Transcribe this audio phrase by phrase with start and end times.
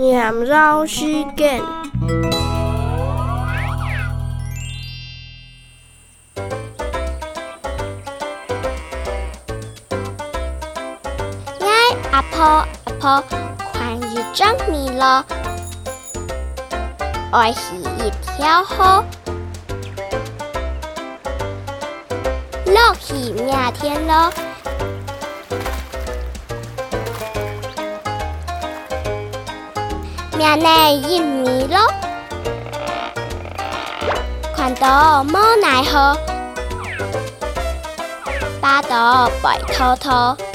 [0.00, 1.04] 念绕时
[1.36, 1.60] 间。
[11.58, 11.66] 耶，
[12.12, 13.24] 阿婆阿婆，
[13.72, 15.24] 看日长米了，
[17.32, 19.04] 爱是一条河，
[22.66, 24.32] 落去明天咯。
[30.38, 30.56] 了。
[30.56, 31.92] 明内一米咯，
[34.54, 36.16] 看到无奈何，
[38.60, 38.88] 巴肚
[39.42, 40.47] 白偷偷。